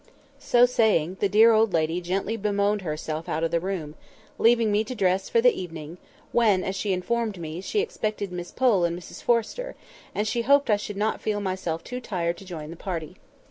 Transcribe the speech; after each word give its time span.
So 0.39 0.65
saying, 0.65 1.17
the 1.19 1.29
dear 1.29 1.51
old 1.51 1.73
lady 1.73 2.01
gently 2.01 2.35
bemoaned 2.35 2.81
herself 2.81 3.29
out 3.29 3.43
of 3.43 3.51
the 3.51 3.59
room, 3.59 3.93
leaving 4.39 4.71
me 4.71 4.83
to 4.85 4.95
dress 4.95 5.29
for 5.29 5.41
the 5.41 5.53
evening, 5.53 5.99
when, 6.31 6.63
as 6.63 6.75
she 6.75 6.91
informed 6.91 7.37
me, 7.37 7.61
she 7.61 7.81
expected 7.81 8.31
Miss 8.31 8.49
Pole 8.51 8.83
and 8.83 8.97
Mrs 8.97 9.21
Forrester, 9.21 9.75
and 10.15 10.27
she 10.27 10.41
hoped 10.41 10.71
I 10.71 10.75
should 10.77 10.97
not 10.97 11.21
feel 11.21 11.39
myself 11.39 11.83
too 11.83 11.97
much 11.97 12.05
tired 12.05 12.37
to 12.37 12.45
join 12.45 12.71
the 12.71 12.77
party. 12.77 13.17